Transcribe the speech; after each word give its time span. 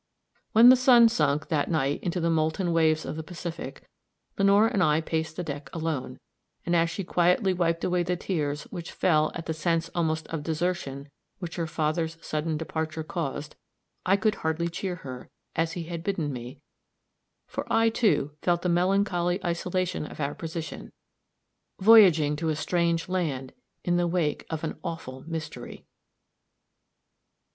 When 0.53 0.69
the 0.69 0.75
sun 0.75 1.09
sunk, 1.09 1.49
that 1.49 1.69
night, 1.69 2.01
into 2.01 2.19
the 2.19 2.31
molten 2.31 2.73
waves 2.73 3.05
of 3.05 3.17
the 3.17 3.21
Pacific, 3.21 3.87
Lenore 4.35 4.65
and 4.67 4.81
I 4.81 4.99
paced 4.99 5.35
the 5.35 5.43
deck 5.43 5.69
alone; 5.73 6.17
and 6.65 6.75
as 6.75 6.89
she 6.89 7.03
quietly 7.03 7.53
wiped 7.53 7.83
away 7.83 8.01
the 8.01 8.15
tears 8.15 8.63
which 8.71 8.91
fell 8.91 9.31
at 9.35 9.45
the 9.45 9.53
sense 9.53 9.89
almost 9.93 10.25
of 10.29 10.41
desertion 10.41 11.11
which 11.37 11.55
her 11.57 11.67
father's 11.67 12.17
sudden 12.19 12.57
departure 12.57 13.03
caused, 13.03 13.55
I 14.03 14.17
could 14.17 14.33
hardly 14.41 14.69
cheer 14.69 14.95
her, 14.95 15.29
as 15.55 15.73
he 15.73 15.83
had 15.83 16.03
bidden 16.03 16.33
me; 16.33 16.61
for 17.45 17.71
I, 17.71 17.89
too, 17.89 18.31
felt 18.41 18.63
the 18.63 18.69
melancholy 18.69 19.39
isolation 19.45 20.07
of 20.07 20.19
our 20.19 20.33
position 20.33 20.89
voyaging 21.79 22.35
to 22.37 22.49
a 22.49 22.55
strange 22.55 23.07
land 23.07 23.53
in 23.83 23.97
the 23.97 24.07
wake 24.07 24.47
of 24.49 24.63
an 24.63 24.79
awful 24.83 25.23
mystery. 25.27 25.85